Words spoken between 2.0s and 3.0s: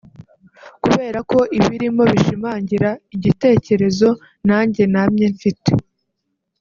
bishimangira